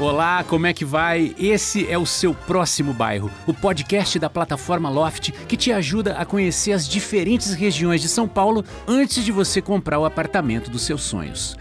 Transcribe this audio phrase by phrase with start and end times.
[0.00, 1.36] Olá, como é que vai?
[1.38, 6.24] Esse é o seu próximo bairro, o podcast da plataforma Loft que te ajuda a
[6.24, 11.02] conhecer as diferentes regiões de São Paulo antes de você comprar o apartamento dos seus
[11.02, 11.56] sonhos.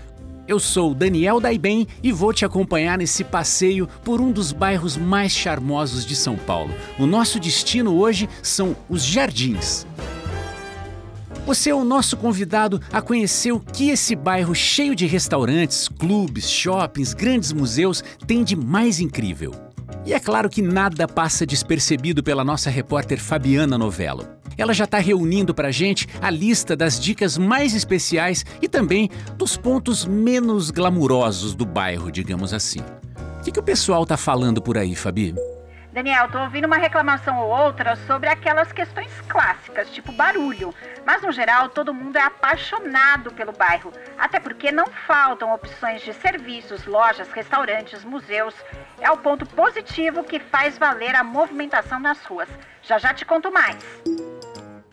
[0.47, 5.31] Eu sou Daniel Daiben e vou te acompanhar nesse passeio por um dos bairros mais
[5.31, 6.73] charmosos de São Paulo.
[6.97, 9.85] O nosso destino hoje são os Jardins.
[11.45, 16.49] Você é o nosso convidado a conhecer o que esse bairro cheio de restaurantes, clubes,
[16.49, 19.53] shoppings, grandes museus tem de mais incrível.
[20.05, 24.25] E é claro que nada passa despercebido pela nossa repórter Fabiana Novello.
[24.57, 29.09] Ela já está reunindo para a gente a lista das dicas mais especiais e também
[29.37, 32.79] dos pontos menos glamurosos do bairro, digamos assim.
[33.39, 35.35] O que, que o pessoal está falando por aí, Fabi?
[35.93, 40.73] Daniel, tô ouvindo uma reclamação ou outra sobre aquelas questões clássicas, tipo barulho.
[41.05, 43.93] Mas no geral, todo mundo é apaixonado pelo bairro.
[44.17, 48.55] Até porque não faltam opções de serviços, lojas, restaurantes, museus.
[48.99, 52.49] É o ponto positivo que faz valer a movimentação nas ruas.
[52.81, 53.77] Já já te conto mais.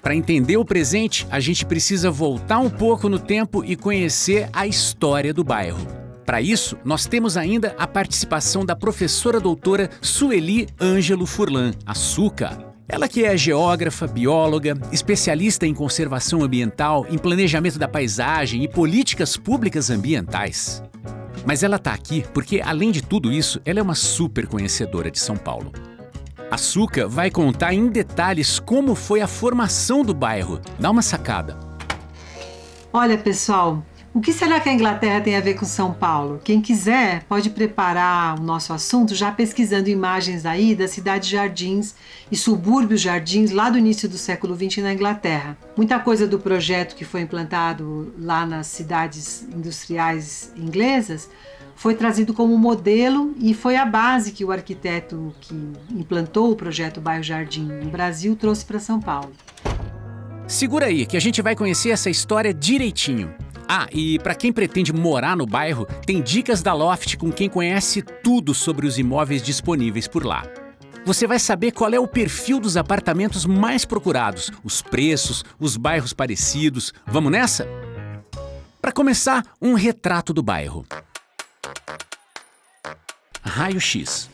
[0.03, 4.67] Para entender o presente, a gente precisa voltar um pouco no tempo e conhecer a
[4.67, 6.00] história do bairro.
[6.31, 12.73] Para isso, nós temos ainda a participação da professora doutora Sueli Ângelo Furlan, a Suca.
[12.89, 19.37] Ela que é geógrafa, bióloga, especialista em conservação ambiental, em planejamento da paisagem e políticas
[19.37, 20.81] públicas ambientais.
[21.45, 25.19] Mas ela está aqui porque, além de tudo isso, ela é uma super conhecedora de
[25.19, 25.73] São Paulo.
[26.49, 30.61] A Suca vai contar em detalhes como foi a formação do bairro.
[30.79, 31.59] Dá uma sacada.
[32.93, 36.41] Olha, pessoal, o que será que a Inglaterra tem a ver com São Paulo?
[36.43, 41.95] Quem quiser pode preparar o nosso assunto já pesquisando imagens aí da cidade Jardins
[42.31, 45.57] e subúrbios Jardins lá do início do século XX na Inglaterra.
[45.77, 51.31] Muita coisa do projeto que foi implantado lá nas cidades industriais inglesas
[51.77, 55.55] foi trazido como modelo e foi a base que o arquiteto que
[55.89, 59.33] implantou o projeto Bairro Jardim no Brasil trouxe para São Paulo.
[60.49, 63.33] Segura aí que a gente vai conhecer essa história direitinho.
[63.73, 68.03] Ah, e para quem pretende morar no bairro, tem dicas da Loft com quem conhece
[68.03, 70.43] tudo sobre os imóveis disponíveis por lá.
[71.07, 76.13] Você vai saber qual é o perfil dos apartamentos mais procurados, os preços, os bairros
[76.13, 76.93] parecidos.
[77.07, 77.65] Vamos nessa?
[78.83, 80.85] Para começar, um retrato do bairro.
[83.41, 84.29] Raio X.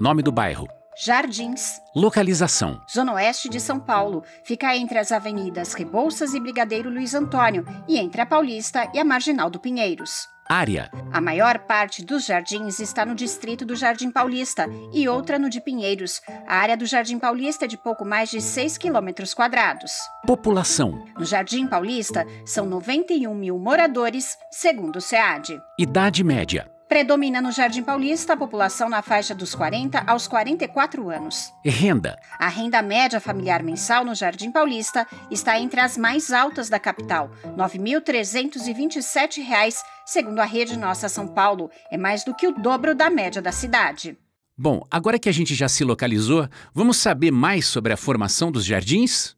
[0.00, 0.66] Nome do bairro:
[0.96, 1.80] Jardins.
[1.96, 4.22] Localização: Zona Oeste de São Paulo.
[4.44, 9.04] Fica entre as avenidas Rebouças e Brigadeiro Luiz Antônio e entre a Paulista e a
[9.04, 10.28] Marginal do Pinheiros.
[10.48, 15.48] Área: A maior parte dos jardins está no distrito do Jardim Paulista e outra no
[15.48, 16.20] de Pinheiros.
[16.46, 19.92] A área do Jardim Paulista é de pouco mais de 6 quilômetros quadrados.
[20.26, 25.58] População: No Jardim Paulista, são 91 mil moradores, segundo o SEAD.
[25.78, 31.50] Idade média: Predomina no Jardim Paulista a população na faixa dos 40 aos 44 anos.
[31.64, 36.78] Renda: A renda média familiar mensal no Jardim Paulista está entre as mais altas da
[36.78, 41.70] capital, 9.327 reais, segundo a rede Nossa São Paulo.
[41.90, 44.14] É mais do que o dobro da média da cidade.
[44.54, 48.66] Bom, agora que a gente já se localizou, vamos saber mais sobre a formação dos
[48.66, 49.34] jardins?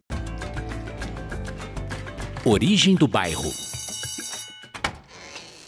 [2.44, 3.73] Origem do bairro.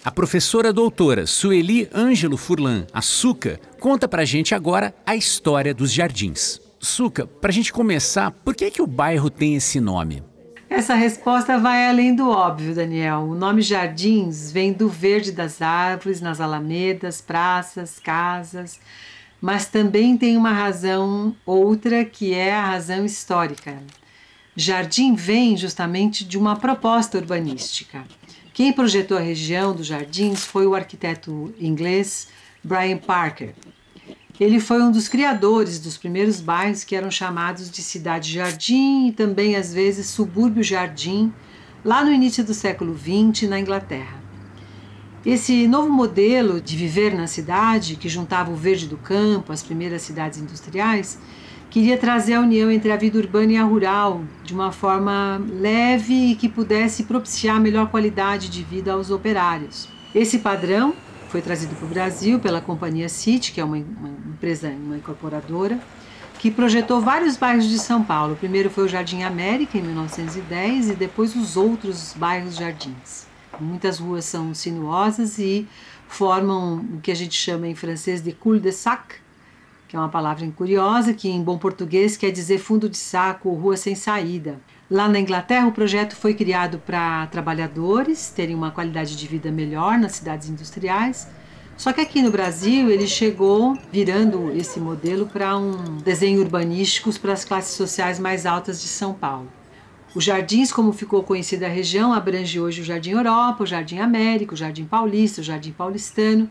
[0.06, 5.90] A professora doutora Sueli Ângelo Furlan, a Suca, conta pra gente agora a história dos
[5.90, 6.60] jardins.
[6.78, 10.22] Suca, pra gente começar, por que, que o bairro tem esse nome?
[10.70, 13.22] Essa resposta vai além do óbvio, Daniel.
[13.22, 18.78] O nome Jardins vem do verde das árvores nas alamedas, praças, casas,
[19.40, 23.82] mas também tem uma razão outra que é a razão histórica.
[24.54, 28.04] Jardim vem justamente de uma proposta urbanística.
[28.56, 32.28] Quem projetou a região dos jardins foi o arquiteto inglês
[32.64, 33.52] Brian Parker.
[34.40, 39.12] Ele foi um dos criadores dos primeiros bairros que eram chamados de cidade jardim e
[39.12, 41.30] também às vezes subúrbio jardim,
[41.84, 44.18] lá no início do século XX na Inglaterra.
[45.22, 50.00] Esse novo modelo de viver na cidade, que juntava o verde do campo, as primeiras
[50.00, 51.18] cidades industriais,
[51.70, 56.32] queria trazer a união entre a vida urbana e a rural de uma forma leve
[56.32, 59.88] e que pudesse propiciar melhor qualidade de vida aos operários.
[60.14, 60.94] Esse padrão
[61.28, 65.78] foi trazido para o Brasil pela companhia City, que é uma, uma empresa, uma incorporadora,
[66.38, 68.34] que projetou vários bairros de São Paulo.
[68.34, 73.26] O primeiro foi o Jardim América, em 1910, e depois os outros bairros jardins.
[73.60, 75.66] Muitas ruas são sinuosas e
[76.08, 79.16] formam o que a gente chama em francês de cul-de-sac,
[79.88, 83.54] que é uma palavra curiosa que em bom português quer dizer fundo de saco ou
[83.54, 84.58] rua sem saída.
[84.90, 89.98] Lá na Inglaterra, o projeto foi criado para trabalhadores terem uma qualidade de vida melhor
[89.98, 91.26] nas cidades industriais,
[91.76, 97.34] Só que aqui no Brasil ele chegou virando esse modelo para um desenho urbanístico para
[97.34, 99.48] as classes sociais mais altas de São Paulo.
[100.14, 104.54] Os jardins, como ficou conhecida a região, abrange hoje o Jardim Europa, o Jardim América,
[104.54, 106.48] o Jardim Paulista, o Jardim Paulistano.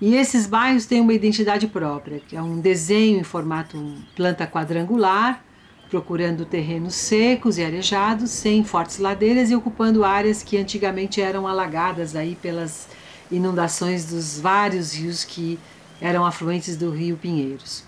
[0.00, 3.76] E esses bairros têm uma identidade própria, que é um desenho em formato
[4.16, 5.44] planta quadrangular,
[5.90, 12.16] procurando terrenos secos e arejados, sem fortes ladeiras e ocupando áreas que antigamente eram alagadas
[12.16, 12.88] aí pelas
[13.30, 15.58] inundações dos vários rios que
[16.00, 17.84] eram afluentes do Rio Pinheiros.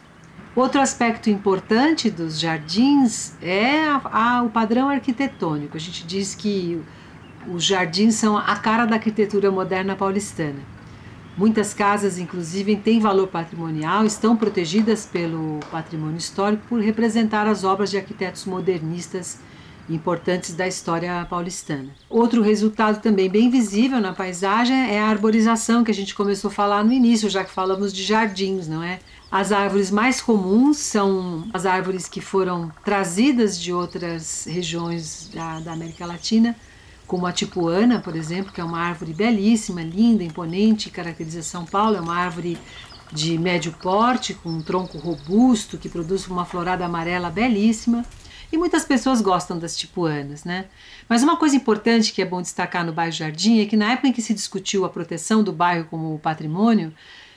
[0.55, 5.79] Outro aspecto importante dos jardins é a, a, o padrão arquitetônico.
[5.79, 6.79] A gente diz que
[7.49, 10.61] os jardins são a cara da arquitetura moderna paulistana.
[11.37, 17.91] Muitas casas, inclusive, têm valor patrimonial, estão protegidas pelo patrimônio histórico por representar as obras
[17.91, 19.39] de arquitetos modernistas
[19.89, 21.89] importantes da história paulistana.
[22.09, 26.53] Outro resultado também bem visível na paisagem é a arborização que a gente começou a
[26.53, 29.01] falar no início, já que falamos de jardins, não é?
[29.31, 35.73] As árvores mais comuns são as árvores que foram trazidas de outras regiões da, da
[35.73, 36.55] América Latina,
[37.13, 41.95] como a tipuana, por exemplo, que é uma árvore belíssima, linda, imponente, caracteriza São Paulo,
[41.95, 42.57] é uma árvore
[43.13, 48.03] de médio porte, com um tronco robusto, que produz uma florada amarela belíssima.
[48.51, 50.65] E muitas pessoas gostam das tipuanas, né?
[51.07, 54.09] Mas uma coisa importante que é bom destacar no bairro Jardim é que na época
[54.09, 56.95] em que se discutiu a proteção do bairro como patrimônio,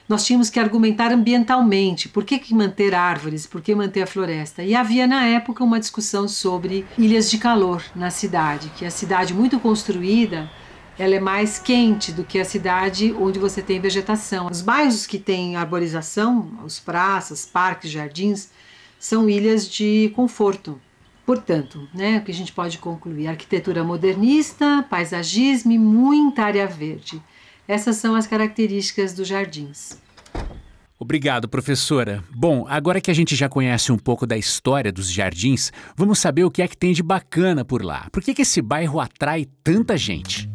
[0.08, 4.64] nós tínhamos que argumentar ambientalmente por que, que manter árvores, por que manter a floresta.
[4.64, 9.34] E havia na época uma discussão sobre ilhas de calor na cidade, que a cidade
[9.34, 10.50] muito construída
[10.98, 14.48] ela é mais quente do que a cidade onde você tem vegetação.
[14.48, 18.50] Os bairros que têm arborização, os praças, parques, jardins,
[18.98, 20.80] são ilhas de conforto.
[21.26, 23.28] Portanto, né, o que a gente pode concluir?
[23.28, 27.22] Arquitetura modernista, paisagismo e muita área verde.
[27.68, 29.98] Essas são as características dos jardins.
[30.98, 32.24] Obrigado, professora.
[32.34, 36.46] Bom, agora que a gente já conhece um pouco da história dos jardins, vamos saber
[36.46, 38.08] o que é que tem de bacana por lá.
[38.12, 40.50] Por que, que esse bairro atrai tanta gente?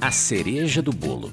[0.00, 1.30] A cereja do bolo.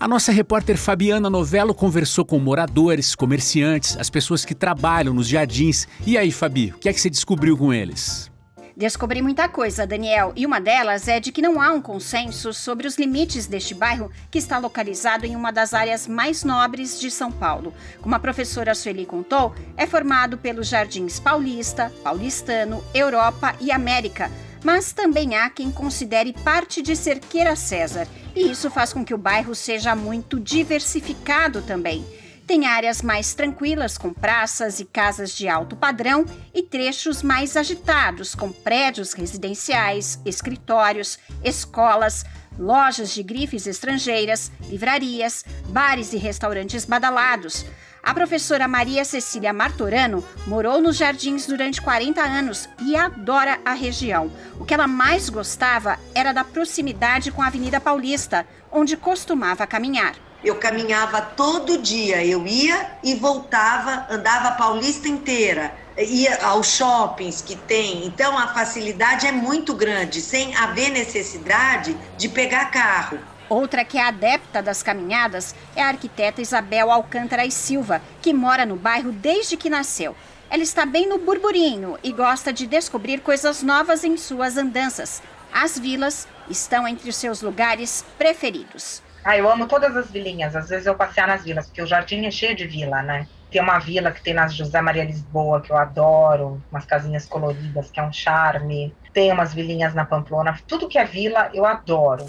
[0.00, 5.86] A nossa repórter Fabiana Novello conversou com moradores, comerciantes, as pessoas que trabalham nos jardins.
[6.04, 8.31] E aí, Fabi, o que é que você descobriu com eles?
[8.76, 12.86] Descobri muita coisa, Daniel, e uma delas é de que não há um consenso sobre
[12.86, 17.30] os limites deste bairro, que está localizado em uma das áreas mais nobres de São
[17.30, 17.74] Paulo.
[18.00, 24.30] Como a professora Sueli contou, é formado pelos Jardins Paulista, Paulistano, Europa e América
[24.64, 29.18] mas também há quem considere parte de Cerqueira César, e isso faz com que o
[29.18, 32.04] bairro seja muito diversificado também.
[32.52, 38.34] Tem áreas mais tranquilas, com praças e casas de alto padrão, e trechos mais agitados,
[38.34, 42.26] com prédios residenciais, escritórios, escolas,
[42.58, 47.64] lojas de grifes estrangeiras, livrarias, bares e restaurantes badalados.
[48.02, 54.30] A professora Maria Cecília Martorano morou nos jardins durante 40 anos e adora a região.
[54.60, 60.31] O que ela mais gostava era da proximidade com a Avenida Paulista, onde costumava caminhar.
[60.44, 67.40] Eu caminhava todo dia, eu ia e voltava, andava a Paulista inteira, ia aos shoppings
[67.40, 68.04] que tem.
[68.04, 73.20] Então a facilidade é muito grande, sem haver necessidade de pegar carro.
[73.48, 78.66] Outra que é adepta das caminhadas é a arquiteta Isabel Alcântara e Silva, que mora
[78.66, 80.16] no bairro desde que nasceu.
[80.50, 85.22] Ela está bem no burburinho e gosta de descobrir coisas novas em suas andanças.
[85.52, 89.02] As vilas estão entre os seus lugares preferidos.
[89.24, 90.56] Ah, eu amo todas as vilinhas.
[90.56, 93.26] Às vezes eu passear nas vilas, porque o jardim é cheio de vila, né?
[93.50, 97.90] Tem uma vila que tem na José Maria Lisboa, que eu adoro, umas casinhas coloridas,
[97.90, 98.94] que é um charme.
[99.12, 100.58] Tem umas vilinhas na Pamplona.
[100.66, 102.26] Tudo que é vila, eu adoro.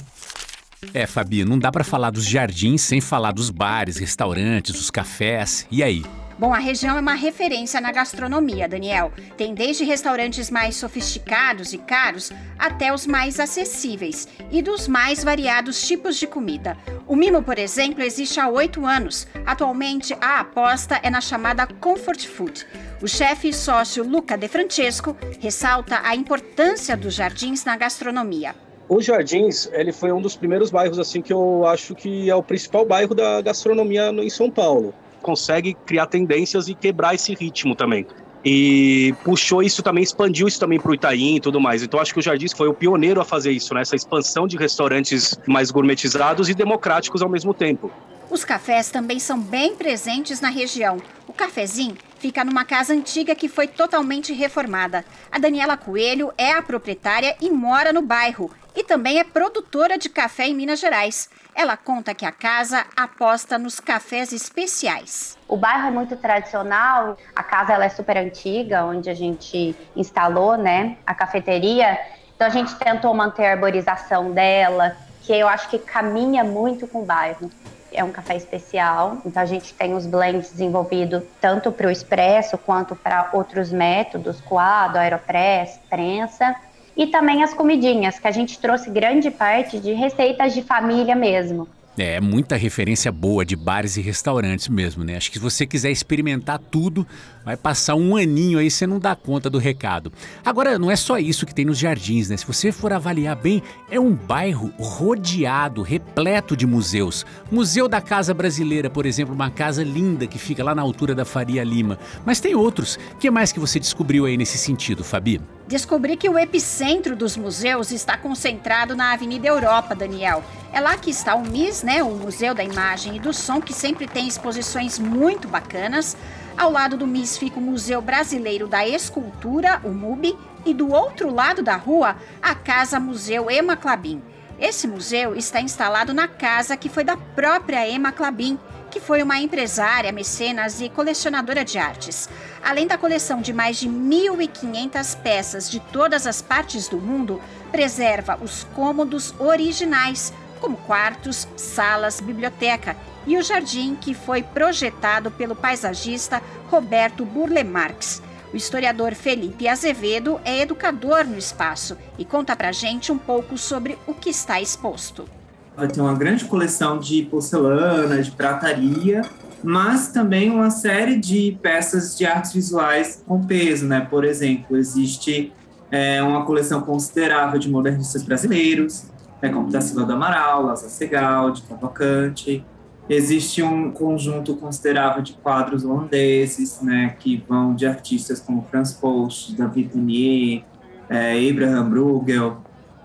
[0.94, 5.66] É, Fabi, não dá para falar dos jardins sem falar dos bares, restaurantes, os cafés.
[5.72, 6.04] E aí?
[6.38, 9.12] Bom, a região é uma referência na gastronomia, Daniel.
[9.38, 15.86] Tem desde restaurantes mais sofisticados e caros até os mais acessíveis e dos mais variados
[15.88, 16.78] tipos de comida.
[17.08, 19.28] O Mimo, por exemplo, existe há oito anos.
[19.46, 22.66] Atualmente, a aposta é na chamada Comfort Food.
[23.02, 28.56] O chefe e sócio Luca De Francesco ressalta a importância dos jardins na gastronomia.
[28.90, 32.44] Os Jardins, ele foi um dos primeiros bairros assim que eu acho que é o
[32.44, 34.94] principal bairro da gastronomia em São Paulo.
[35.24, 38.06] Consegue criar tendências e quebrar esse ritmo também.
[38.46, 41.82] E puxou isso também, expandiu isso também para o Itaim e tudo mais.
[41.82, 43.82] Então acho que o Jardins foi o pioneiro a fazer isso, né?
[43.82, 47.90] essa expansão de restaurantes mais gourmetizados e democráticos ao mesmo tempo.
[48.34, 50.98] Os cafés também são bem presentes na região.
[51.28, 55.04] O cafezinho Fica numa casa antiga que foi totalmente reformada.
[55.30, 58.50] A Daniela Coelho é a proprietária e mora no bairro.
[58.74, 61.30] E também é produtora de café em Minas Gerais.
[61.54, 65.38] Ela conta que a casa aposta nos cafés especiais.
[65.50, 70.58] O bairro é muito tradicional, a casa ela é super antiga, onde a gente instalou
[70.58, 72.00] né, a cafeteria.
[72.34, 77.02] Então a gente tentou manter a arborização dela, que eu acho que caminha muito com
[77.02, 77.52] o bairro
[77.94, 82.58] é um café especial, então a gente tem os blends desenvolvidos tanto para o expresso
[82.58, 86.56] quanto para outros métodos, coado, aeropress, prensa,
[86.96, 91.68] e também as comidinhas, que a gente trouxe grande parte de receitas de família mesmo.
[91.96, 95.16] É, muita referência boa de bares e restaurantes mesmo, né?
[95.16, 97.06] Acho que se você quiser experimentar tudo,
[97.46, 100.12] vai passar um aninho aí, você não dá conta do recado.
[100.44, 102.38] Agora, não é só isso que tem nos jardins, né?
[102.38, 107.26] Se você for avaliar bem, é um bairro rodeado, repleto de museus.
[107.52, 111.26] Museu da Casa Brasileira, por exemplo, uma casa linda que fica lá na altura da
[111.26, 112.00] Faria Lima.
[112.26, 112.98] Mas tem outros.
[113.14, 115.40] O que mais que você descobriu aí nesse sentido, Fabi?
[115.74, 120.44] Descobri que o epicentro dos museus está concentrado na Avenida Europa, Daniel.
[120.72, 123.74] É lá que está o MIS, né, o Museu da Imagem e do Som, que
[123.74, 126.16] sempre tem exposições muito bacanas.
[126.56, 131.34] Ao lado do MIS fica o Museu Brasileiro da Escultura, o MUB, e do outro
[131.34, 134.22] lado da rua, a Casa Museu Ema Clabin.
[134.60, 138.60] Esse museu está instalado na casa que foi da própria Emma Clabin,
[138.94, 142.30] que foi uma empresária, mecenas e colecionadora de artes.
[142.64, 148.38] Além da coleção de mais de 1.500 peças de todas as partes do mundo, preserva
[148.40, 150.32] os cômodos originais,
[150.62, 152.96] como quartos, salas, biblioteca
[153.26, 158.22] e o jardim que foi projetado pelo paisagista Roberto Burle Marx.
[158.54, 163.98] O historiador Felipe Azevedo é educador no espaço e conta pra gente um pouco sobre
[164.06, 165.28] o que está exposto.
[165.76, 169.22] Vai ter uma grande coleção de porcelana, de prataria,
[169.64, 174.02] mas também uma série de peças de artes visuais com peso, né?
[174.02, 175.52] Por exemplo, existe
[175.90, 179.06] é, uma coleção considerável de modernistas brasileiros,
[179.42, 182.64] né, como da Silva do Amaral, Lázaro Segal, de Cavalcante,
[183.10, 189.56] Existe um conjunto considerável de quadros holandeses, né, que vão de artistas como Franz Post,
[189.56, 190.64] David Tenier,
[191.10, 192.58] é, Abraham Bruegel,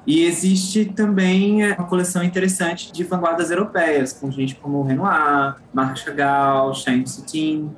[0.08, 5.98] e existe também é, uma coleção interessante de vanguardas europeias, com gente como Renoir, Marc
[5.98, 7.70] Chagall, Chaim Soutine.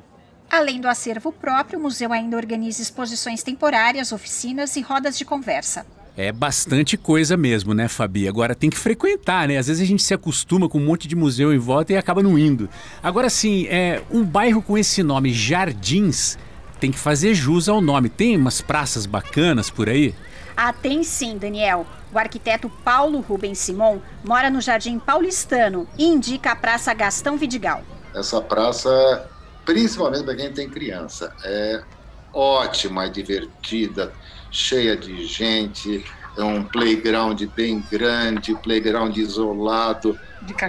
[0.49, 5.85] Além do acervo próprio, o museu ainda organiza exposições temporárias, oficinas e rodas de conversa.
[6.17, 8.29] É bastante coisa mesmo, né, Fabi?
[8.29, 9.59] Agora tem que frequentar, né?
[9.59, 12.23] Às vezes a gente se acostuma com um monte de museu em volta e acaba
[12.23, 12.69] não indo.
[13.03, 16.39] Agora sim, é um bairro com esse nome Jardins
[16.81, 18.09] tem que fazer jus ao nome.
[18.09, 20.15] Tem umas praças bacanas por aí?
[20.63, 21.87] Ah, tem sim, Daniel.
[22.13, 27.83] O arquiteto Paulo Rubens Simon mora no Jardim Paulistano e indica a Praça Gastão Vidigal.
[28.15, 29.27] Essa praça,
[29.65, 31.83] principalmente para quem tem criança, é
[32.31, 34.13] ótima, é divertida,
[34.51, 36.05] cheia de gente,
[36.37, 40.21] é um playground bem grande, playground isolado,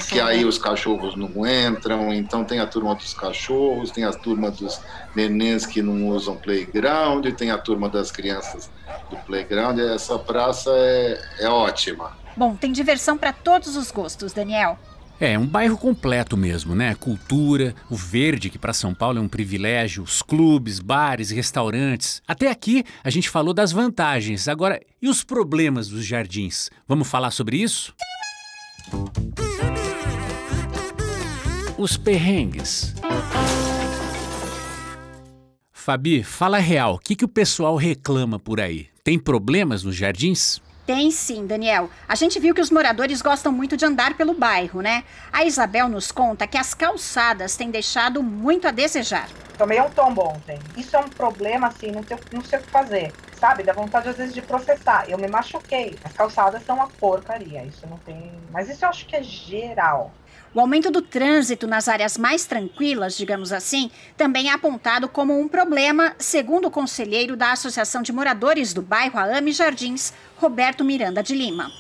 [0.10, 4.52] que aí os cachorros não entram, então tem a turma dos cachorros, tem a turma
[4.52, 4.82] dos
[5.16, 8.70] nenéns que não usam playground, tem a turma das crianças
[9.10, 12.18] do playground, essa praça é, é ótima.
[12.36, 14.78] Bom, tem diversão para todos os gostos, Daniel.
[15.20, 16.96] É, um bairro completo mesmo, né?
[16.96, 22.24] Cultura, o verde, que para São Paulo é um privilégio, os clubes, bares, restaurantes.
[22.28, 24.48] Até aqui a gente falou das vantagens.
[24.48, 26.72] Agora, e os problemas dos jardins?
[26.88, 27.94] Vamos falar sobre isso?
[31.78, 32.94] Os perrengues.
[35.72, 38.88] Fabi, fala real, o que, que o pessoal reclama por aí?
[39.04, 40.62] Tem problemas nos jardins?
[40.86, 41.90] Tem sim, Daniel.
[42.08, 45.04] A gente viu que os moradores gostam muito de andar pelo bairro, né?
[45.32, 49.30] A Isabel nos conta que as calçadas têm deixado muito a desejar.
[49.58, 50.60] Tomei um tombo ontem.
[50.76, 53.12] Isso é um problema, assim, não, não sei o que fazer.
[53.42, 53.64] Sabe?
[53.64, 55.06] Dá vontade, às vezes, de processar.
[55.10, 55.96] Eu me machuquei.
[56.04, 57.64] As calçadas são uma porcaria.
[57.64, 58.32] Isso não tem.
[58.52, 60.12] Mas isso eu acho que é geral.
[60.54, 65.48] O aumento do trânsito nas áreas mais tranquilas, digamos assim, também é apontado como um
[65.48, 71.34] problema, segundo o conselheiro da Associação de Moradores do bairro Aame Jardins, Roberto Miranda de
[71.34, 71.72] Lima.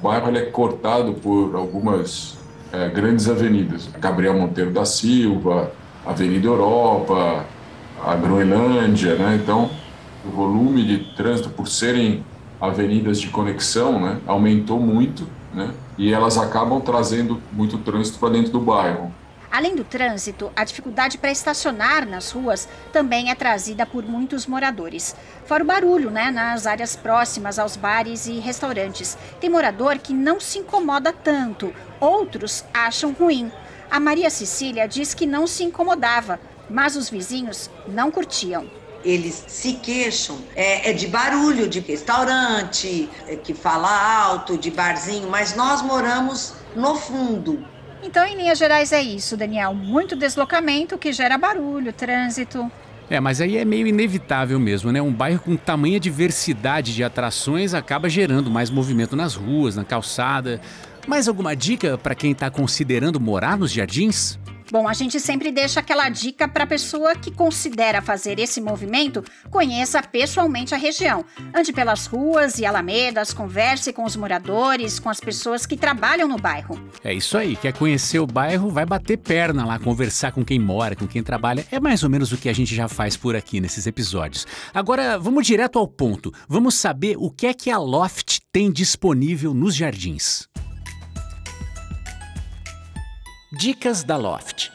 [0.00, 2.36] O bairro é cortado por algumas
[2.72, 3.86] é, grandes avenidas.
[4.00, 5.70] Gabriel Monteiro da Silva,
[6.04, 7.44] Avenida Europa,
[8.04, 9.38] a Groenlândia, né?
[9.40, 9.70] Então,
[10.26, 12.24] o volume de trânsito, por serem
[12.60, 15.72] avenidas de conexão, né, aumentou muito né?
[15.96, 19.14] E elas acabam trazendo muito trânsito para dentro do bairro.
[19.50, 25.14] Além do trânsito, a dificuldade para estacionar nas ruas também é trazida por muitos moradores.
[25.46, 29.16] Fora o barulho, né, nas áreas próximas aos bares e restaurantes.
[29.40, 33.52] Tem morador que não se incomoda tanto, outros acham ruim.
[33.88, 38.66] A Maria Cecília diz que não se incomodava, mas os vizinhos não curtiam
[39.04, 43.88] eles se queixam é, é, de barulho de restaurante, é, que fala
[44.24, 47.64] alto, de barzinho, mas nós moramos no fundo.
[48.02, 49.74] Então, em linhas gerais, é isso, Daniel.
[49.74, 52.70] Muito deslocamento que gera barulho, trânsito.
[53.08, 55.00] É, mas aí é meio inevitável mesmo, né?
[55.00, 60.60] Um bairro com tamanha diversidade de atrações acaba gerando mais movimento nas ruas, na calçada.
[61.06, 64.38] Mais alguma dica para quem está considerando morar nos jardins?
[64.70, 69.22] Bom, a gente sempre deixa aquela dica para a pessoa que considera fazer esse movimento,
[69.50, 71.24] conheça pessoalmente a região.
[71.54, 76.38] Ande pelas ruas e alamedas, converse com os moradores, com as pessoas que trabalham no
[76.38, 76.80] bairro.
[77.04, 80.96] É isso aí, quer conhecer o bairro, vai bater perna lá, conversar com quem mora,
[80.96, 81.66] com quem trabalha.
[81.70, 84.46] É mais ou menos o que a gente já faz por aqui nesses episódios.
[84.72, 86.32] Agora, vamos direto ao ponto.
[86.48, 90.48] Vamos saber o que é que a Loft tem disponível nos jardins.
[93.56, 94.72] Dicas da Loft.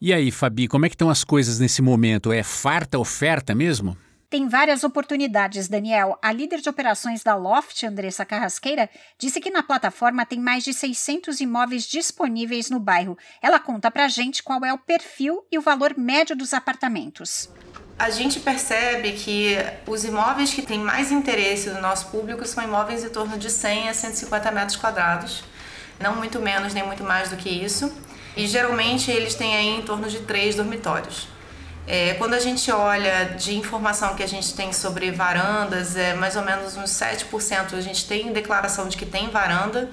[0.00, 2.32] E aí, Fabi, como é que estão as coisas nesse momento?
[2.32, 3.96] É farta oferta mesmo?
[4.30, 6.18] Tem várias oportunidades, Daniel.
[6.22, 10.72] A líder de operações da Loft, Andressa Carrasqueira, disse que na plataforma tem mais de
[10.72, 13.18] 600 imóveis disponíveis no bairro.
[13.42, 17.50] Ela conta pra gente qual é o perfil e o valor médio dos apartamentos.
[17.98, 19.56] A gente percebe que
[19.86, 23.90] os imóveis que têm mais interesse do nosso público são imóveis em torno de 100
[23.90, 25.44] a 150 metros quadrados.
[25.98, 27.92] Não muito menos nem muito mais do que isso
[28.36, 31.26] e geralmente eles têm aí em torno de três dormitórios.
[31.88, 36.36] É, quando a gente olha de informação que a gente tem sobre varandas, é mais
[36.36, 39.88] ou menos uns 7% a gente tem declaração de que tem varanda.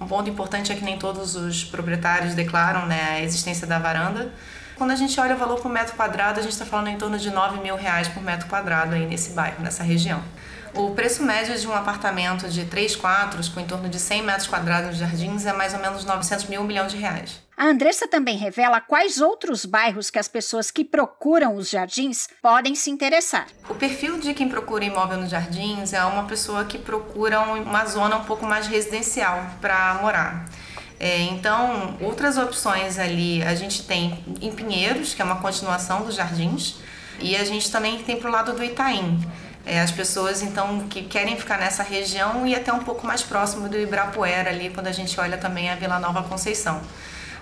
[0.00, 4.30] Um ponto importante é que nem todos os proprietários declaram né, a existência da varanda.
[4.76, 7.18] Quando a gente olha o valor por metro quadrado, a gente está falando em torno
[7.18, 10.22] de 9 mil reais por metro quadrado aí nesse bairro, nessa região.
[10.74, 14.46] O preço médio de um apartamento de 3 quartos, com em torno de 100 metros
[14.46, 17.40] quadrados de jardins, é mais ou menos 900 mil, milhão de reais.
[17.56, 22.74] A Andressa também revela quais outros bairros que as pessoas que procuram os jardins podem
[22.74, 23.46] se interessar.
[23.68, 28.16] O perfil de quem procura imóvel nos jardins é uma pessoa que procura uma zona
[28.16, 30.48] um pouco mais residencial para morar.
[31.00, 36.14] É, então, outras opções ali a gente tem em Pinheiros, que é uma continuação dos
[36.14, 36.76] jardins,
[37.20, 39.20] e a gente também tem para o lado do Itaim.
[39.70, 43.68] É, as pessoas então que querem ficar nessa região e até um pouco mais próximo
[43.68, 46.80] do Ibirapuera ali, quando a gente olha também a Vila Nova Conceição.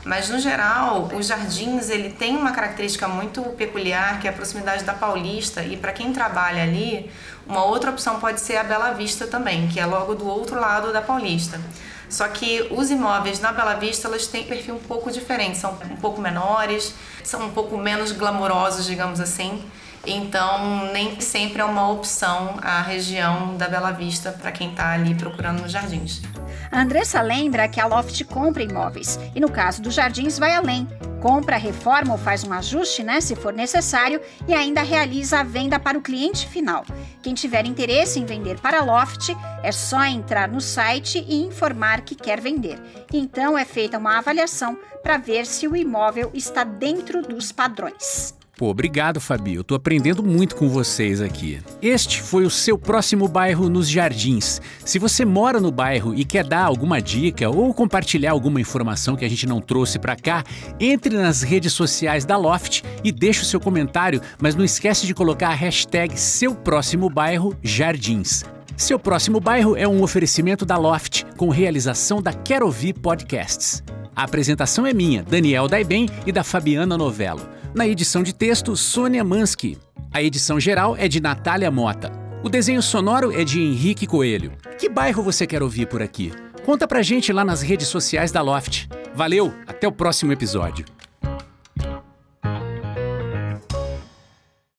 [0.05, 4.83] Mas no geral, os jardins ele tem uma característica muito peculiar que é a proximidade
[4.83, 7.09] da Paulista e para quem trabalha ali,
[7.47, 10.93] uma outra opção pode ser a Bela Vista também, que é logo do outro lado
[10.93, 11.61] da Paulista.
[12.09, 15.97] Só que os imóveis na Bela Vista elas têm perfil um pouco diferente, são um
[15.97, 19.65] pouco menores, são um pouco menos glamourosos, digamos assim.
[20.07, 25.15] Então, nem sempre é uma opção a região da Bela Vista para quem está ali
[25.15, 26.23] procurando nos jardins.
[26.71, 30.87] A Andressa lembra que a Loft compra imóveis e, no caso dos jardins, vai além.
[31.21, 35.79] Compra, reforma ou faz um ajuste, né, se for necessário, e ainda realiza a venda
[35.79, 36.85] para o cliente final.
[37.23, 39.31] Quem tiver interesse em vender para a Loft,
[39.63, 42.79] é só entrar no site e informar que quer vender.
[43.13, 48.35] Então é feita uma avaliação para ver se o imóvel está dentro dos padrões.
[48.57, 49.57] Pô, obrigado, Fabi.
[49.57, 51.61] Eu tô aprendendo muito com vocês aqui.
[51.83, 54.63] Este foi o seu próximo bairro nos Jardins.
[54.83, 59.27] Se você mora no bairro e quer dar alguma dica ou compartilhar alguma informação que
[59.27, 60.43] a gente não trouxe para cá,
[60.81, 65.13] entre nas redes sociais da Loft e deixe o seu comentário, mas não esquece de
[65.13, 68.43] colocar a hashtag seu próximo bairro Jardins.
[68.75, 73.83] Seu próximo bairro é um oferecimento da Loft, com realização da Quero Ouvir Podcasts.
[74.15, 77.56] A apresentação é minha, Daniel Daiben e da Fabiana Novello.
[77.77, 79.77] Na edição de texto, Sônia Mansky.
[80.11, 82.11] A edição geral é de Natália Mota.
[82.43, 84.53] O desenho sonoro é de Henrique Coelho.
[84.79, 86.33] Que bairro você quer ouvir por aqui?
[86.65, 88.89] Conta pra gente lá nas redes sociais da Loft.
[89.15, 90.87] Valeu, até o próximo episódio.